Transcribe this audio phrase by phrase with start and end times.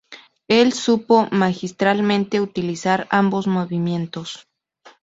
[0.47, 4.47] Él supo, magistralmente, utilizar ambos movimientos.